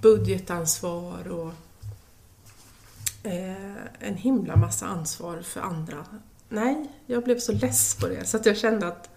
[0.02, 1.54] budgetansvar och
[3.24, 6.06] eh, en himla massa ansvar för andra.
[6.50, 9.10] Nej, jag blev så less på det så att jag kände att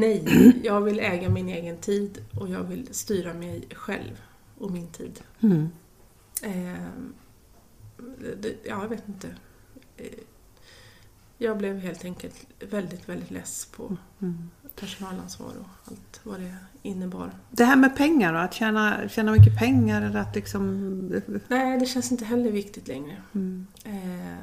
[0.00, 4.22] nej, jag vill äga min egen tid och jag vill styra mig själv
[4.58, 5.20] och min tid.
[5.40, 5.68] Mm.
[6.42, 6.88] Eh,
[8.40, 9.28] det, ja, jag vet inte.
[9.96, 10.06] Eh,
[11.38, 14.50] jag blev helt enkelt väldigt, väldigt less på Mm.
[14.80, 17.30] personalansvar och allt vad det innebar.
[17.50, 18.38] Det här med pengar då?
[18.38, 21.22] Att tjäna, tjäna mycket pengar eller att liksom...
[21.48, 23.16] Nej, det känns inte heller viktigt längre.
[23.34, 23.66] Mm.
[23.84, 24.36] Eh,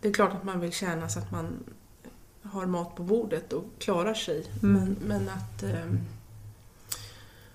[0.00, 1.64] det är klart att man vill tjäna så att man
[2.56, 4.46] har mat på bordet och klarar sig.
[4.62, 4.74] Mm.
[4.74, 5.98] Men, men att ehm,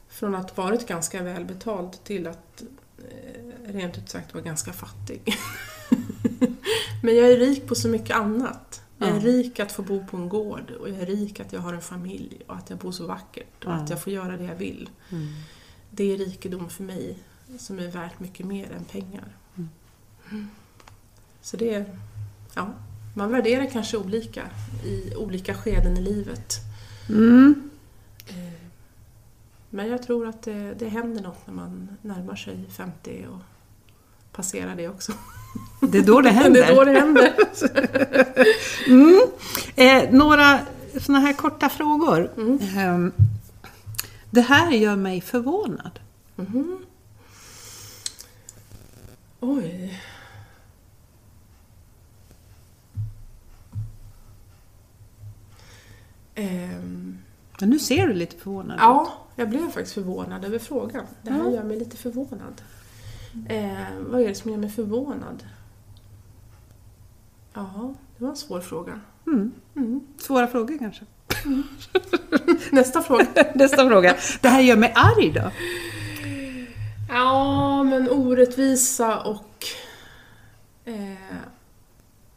[0.10, 2.64] från att varit ganska välbetald till att
[2.98, 5.36] eh, rent ut sagt vara ganska fattig.
[7.04, 8.82] men jag är rik på så mycket annat.
[8.98, 11.62] Jag är rik att få bo på en gård och jag är rik att jag
[11.62, 13.76] har en familj och att jag bor så vackert och Ja.
[13.76, 14.90] att jag får göra det jag vill.
[15.10, 15.28] Mm.
[15.90, 17.18] Det är rikedom för mig
[17.58, 19.36] som är värt mycket mer än pengar.
[19.56, 20.50] Mm.
[21.42, 21.98] Så det är,
[22.54, 22.74] ja,
[23.14, 24.42] man värderar kanske olika
[24.86, 26.56] i olika skeden i livet.
[27.10, 27.70] Mm.
[28.28, 28.36] Eh,
[29.70, 33.42] Men jag tror att det, det händer något när man närmar sig 50 och
[34.32, 35.12] passerar det också.
[35.82, 36.62] Det är då det händer.
[36.66, 37.34] Det är då det händer.
[38.88, 39.22] Mm.
[39.76, 40.60] Eh, några
[41.02, 42.32] såna här korta frågor.
[42.38, 42.60] Mm.
[42.78, 43.12] Ehm,
[44.32, 46.00] det här gör mig förvånad.
[46.36, 46.78] Mhm.
[49.40, 50.02] Oj.
[56.42, 57.18] Ehm,
[57.60, 58.82] Men nu ser du lite förvånad ut.
[58.82, 61.06] Ja, jag blev faktiskt förvånad över frågan.
[61.22, 61.54] Det här Mm.
[61.54, 62.62] gör mig lite förvånad.
[63.50, 65.44] Eh, vad är det som gör mig förvånad?
[67.54, 69.00] Ja, det var en svår fråga.
[69.28, 69.52] Mm.
[69.76, 70.02] Mm.
[70.18, 71.06] Svåra frågor kanske.
[72.72, 73.26] Nästa fråga.
[73.56, 74.16] Nästa fråga.
[74.42, 75.52] Det här gör mig arg då?
[77.10, 79.66] Ja, men orättvisa och
[80.86, 81.38] eh,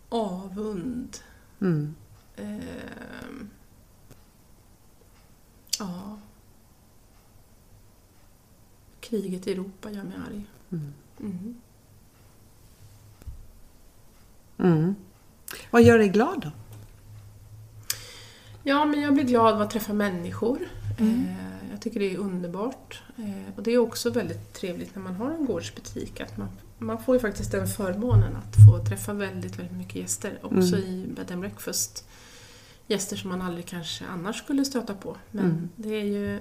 [0.09, 1.17] avund.
[1.61, 1.95] Mm.
[2.37, 3.24] Eh,
[5.79, 6.19] ja.
[9.01, 10.47] Kriget i Europa gör mig arg.
[10.73, 10.93] Mm.
[11.21, 11.55] Mm.
[14.59, 14.95] Mm.
[15.71, 16.51] Vad gör dig glad då?
[18.63, 20.59] Ja, men jag blir glad av att träffa människor.
[20.99, 21.25] Mm.
[21.29, 23.03] Eh, jag tycker det är underbart.
[23.17, 26.21] Eh, och det är också väldigt trevligt när man har en gårdsbutik.
[26.21, 30.39] Att man, man får ju faktiskt den förmånen att få träffa väldigt, väldigt mycket gäster.
[30.43, 30.81] Också Mm.
[30.81, 32.09] i bed and breakfast.
[32.89, 35.17] Gäster som man aldrig kanske annars skulle stöta på.
[35.31, 35.69] Men Mm.
[35.77, 36.41] det är ju...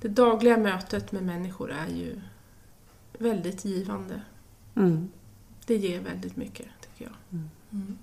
[0.00, 2.20] Det dagliga mötet med människor är ju
[3.18, 4.20] väldigt givande.
[4.76, 5.08] Mm.
[5.66, 7.40] Det ger väldigt mycket, tycker jag.
[7.72, 7.98] Mm.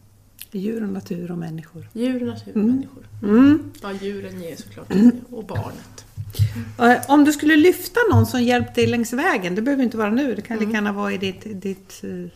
[0.52, 1.88] Djur och natur och människor.
[1.94, 2.68] Djur, natur och Mm.
[2.76, 3.04] människor.
[3.24, 3.72] Mm.
[3.82, 4.88] Ja, djuren ger såklart
[5.30, 6.06] och barnet.
[6.80, 10.10] Eh, Om du skulle lyfta någon som hjälpt dig längs vägen, det behöver inte vara
[10.12, 10.68] nu, det kan Mm.
[10.70, 12.32] lika gärna vara i ditt, ditt, eh,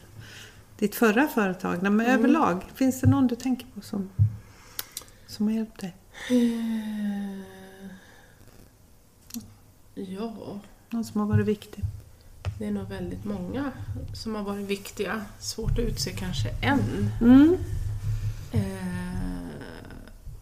[0.79, 2.05] ditt förra företag, men Mm.
[2.19, 4.10] överlag, finns det någon du tänker på som,
[5.30, 5.96] som har hjälpt dig?
[6.30, 7.39] Eh,
[9.96, 11.84] Ja, Någon som har varit viktig?
[12.60, 13.72] det är nog väldigt många
[14.13, 15.26] som har varit viktiga.
[15.39, 17.12] Svårt att utse kanske en.
[17.22, 17.58] Mm.
[18.52, 19.50] Eh,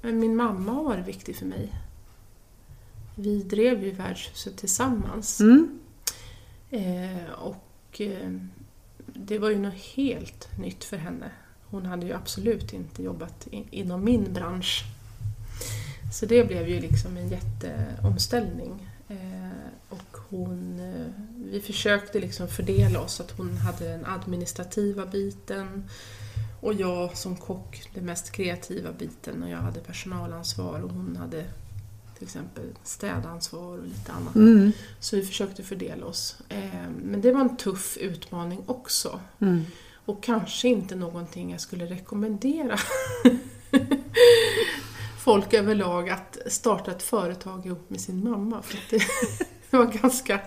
[0.01, 1.73] Men min mamma har varit viktig för mig.
[3.15, 5.39] Vi drev ju värdshuset tillsammans.
[5.39, 5.79] Mm.
[6.71, 8.31] Eh, och eh,
[9.05, 11.31] det var ju något helt nytt för henne.
[11.69, 14.83] Hon hade ju absolut inte jobbat i, inom min bransch.
[16.13, 18.89] Så det blev ju liksom en jätteomställning.
[19.09, 25.83] Eh, och hon, eh, vi försökte liksom fördela oss, att hon hade den administrativa biten
[26.61, 31.45] och jag som kock den mest kreativa biten och jag hade personalansvar och hon hade
[32.17, 34.35] till exempel städansvar och lite annat.
[34.35, 34.71] Mm.
[34.99, 36.35] Så vi försökte fördela oss.
[36.49, 39.19] Eh, Men det var en tuff utmaning också.
[39.39, 39.65] Mm.
[40.07, 42.77] Och kanske inte någonting jag skulle rekommendera
[45.19, 48.61] folk överlag att starta ett företag ihop med sin mamma.
[48.61, 49.03] För det,
[49.71, 50.39] det var ganska,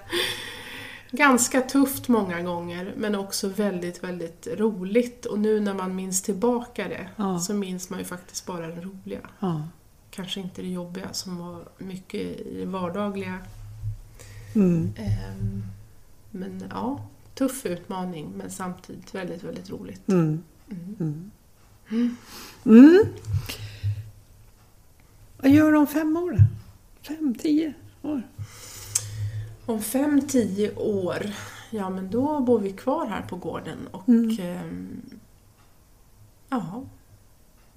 [1.10, 5.26] ganska tufft många gånger men också väldigt, väldigt roligt.
[5.26, 7.38] Och nu när man minns tillbaka det Ja.
[7.38, 9.20] så minns man ju faktiskt bara det roliga.
[9.40, 9.62] Ja.
[10.10, 13.38] Kanske inte det jobbiga som var mycket i det vardagliga.
[14.54, 14.92] Mm.
[14.96, 15.62] Ehm,
[16.30, 17.06] Men ja,
[17.40, 20.08] tuff utmaning men samtidigt väldigt, väldigt roligt.
[20.08, 20.42] Mm.
[20.70, 21.30] Mm.
[21.90, 22.16] Mm.
[22.64, 23.04] Mm.
[25.36, 26.36] Vad gör du om fem år?
[27.02, 28.22] Fem, tio år?
[29.66, 31.26] Om fem, tio år,
[31.70, 34.36] ja men då bor vi kvar här på gården och Mm.
[34.40, 35.00] ehm,
[36.48, 36.84] ja,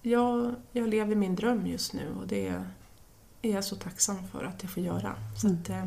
[0.01, 2.47] jag, jag lever min dröm just nu och det
[3.41, 5.15] är jag så tacksam för att jag får göra.
[5.37, 5.59] Så Mm.
[5.61, 5.85] att, eh,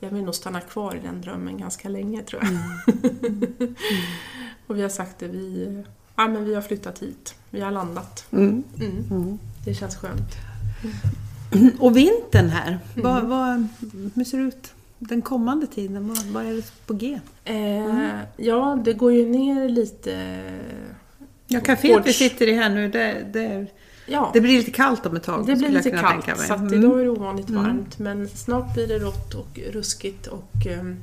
[0.00, 2.50] jag vill nog stanna kvar i den drömmen ganska länge tror jag.
[2.50, 3.74] Mm.
[4.66, 5.82] och vi har sagt det, vi,
[6.16, 8.26] ja, men vi har flyttat hit, vi har landat.
[8.30, 8.64] Mm.
[8.80, 9.04] Mm.
[9.10, 9.38] Mm.
[9.64, 10.36] Det känns skönt.
[11.78, 13.68] Och vintern här, vad, vad,
[14.14, 16.08] hur ser det ut den kommande tiden?
[16.08, 17.20] Vad, vad är det på G?
[17.44, 20.42] Eh, Ja, det går ju ner lite
[21.46, 23.66] Ja, kaféet vi sitter i här nu, det, det,
[24.08, 25.46] Ja, det blir lite kallt om ett tag.
[25.46, 26.74] det blir lite kallt så att Mm.
[26.74, 27.62] idag är det ovanligt Mm.
[27.62, 30.96] varmt men snart blir det rått och ruskigt och ehm,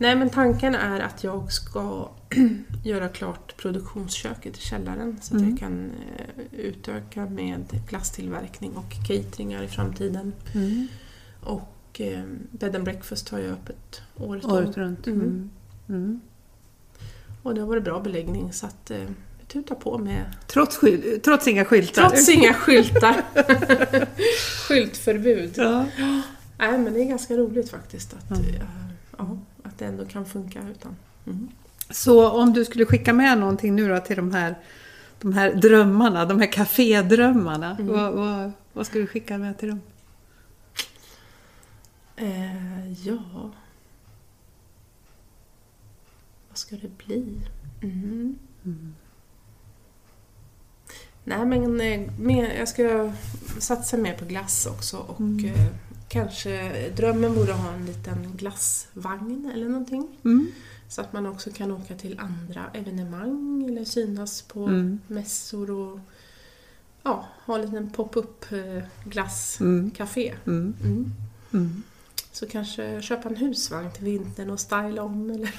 [0.00, 2.08] Nej men tanken är att jag ska
[2.84, 5.50] göra klart produktionsköket i källaren så att Mm.
[5.50, 10.32] jag kan eh, utöka med glasstillverkning och cateringar i framtiden.
[10.54, 10.88] Mm.
[11.40, 14.44] Och eh, bed and breakfast har jag öppet året.
[14.44, 15.06] Året runt.
[15.06, 15.20] Mm.
[15.20, 15.50] Mm.
[15.88, 16.20] Mm.
[17.42, 19.04] Och det har varit bra beläggning så att eh,
[19.48, 22.08] vi tutar på med Trots, skyl- trots inga skyltar.
[22.08, 23.24] Trots inga skyltar.
[24.68, 25.52] Skyltförbud.
[25.56, 25.86] Ja.
[26.58, 28.62] Nej, men det är ganska roligt faktiskt att, Mm.
[29.18, 30.96] ja, att det ändå kan funka utan.
[31.26, 31.48] Mm.
[31.90, 34.58] Så om du skulle skicka med någonting nu då till de här,
[35.20, 37.76] de här drömmarna, de här kafédrömmarna.
[37.80, 37.86] Mm.
[37.86, 39.80] Vad, vad, vad skulle du skicka med till dem?
[42.16, 43.50] Eh, ja...
[46.48, 47.40] Vad ska det bli?
[47.82, 48.38] Mm.
[48.64, 48.94] Mm.
[51.28, 53.12] Nej, men eh, mer, jag ska
[53.58, 55.44] satsa mer på glass också och Mm.
[55.44, 55.66] eh,
[56.08, 60.08] kanske drömmen att ha en liten glassvagn eller någonting.
[60.24, 60.46] Mm.
[60.88, 65.00] Så att man också kan åka till andra evenemang eller synas på Mm.
[65.06, 66.00] mässor och
[67.02, 70.34] ja, ha en liten pop-up eh, glasscafé.
[70.46, 70.74] Mm.
[70.84, 71.12] Mm.
[71.52, 71.82] Mm.
[72.32, 75.52] Så kanske köpa en husvagn till vintern och styla om eller.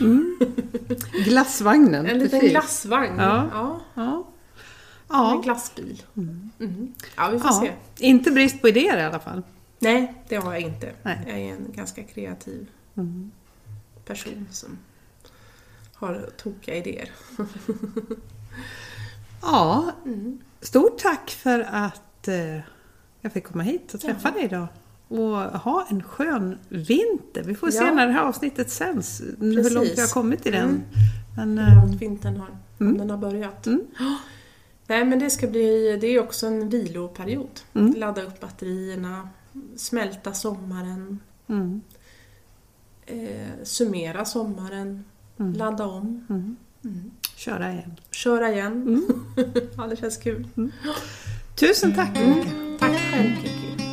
[1.24, 2.06] Glassvagnen.
[2.06, 2.52] en liten precis.
[2.52, 3.16] glassvagn.
[3.18, 3.50] Ja.
[3.54, 3.80] Ja.
[3.94, 4.28] Ja.
[5.10, 5.42] En Ja.
[5.44, 6.04] glassbil.
[6.18, 6.50] Mm.
[6.60, 6.94] Mm.
[7.18, 7.60] Ja, vi får ja.
[7.98, 8.06] se.
[8.08, 9.42] Inte brist på idéer i alla fall.
[9.80, 10.92] Nej, det har jag inte.
[11.04, 11.20] Nej.
[11.28, 13.32] Jag är en ganska kreativ Mm.
[14.06, 14.78] person som
[15.94, 17.12] har tokiga idéer.
[19.42, 20.40] Ja, Mm.
[20.62, 22.60] stort tack för att eh,
[23.22, 24.32] jag fick komma hit och träffa Ja.
[24.32, 24.68] dig idag.
[25.08, 27.44] Och ha en skön vinter.
[27.44, 27.94] Vi får se Ja.
[27.94, 29.22] när det här avsnittet sänds.
[29.40, 30.70] Hur långt vi har kommit i den.
[30.70, 30.82] Mm.
[31.38, 32.48] Men, Hur eh, långt vintern har,
[32.80, 32.98] Mm.
[32.98, 33.68] den har börjat.
[34.90, 37.60] Nej men det ska bli, det är också en viloperiod.
[37.74, 37.94] Mm.
[37.98, 39.30] Ladda upp batterierna,
[39.76, 41.82] smälta sommaren, mm,
[43.06, 45.06] eh, summera sommaren,
[45.40, 46.56] mm, ladda om, mm.
[46.84, 47.12] mm.
[47.36, 48.00] Köra igen.
[48.12, 48.72] köra igen.
[48.74, 49.26] Mm.
[49.78, 50.48] ja, det känns kul.
[51.56, 52.50] Tusen tack Ulrika.
[52.80, 53.89] Tack själv.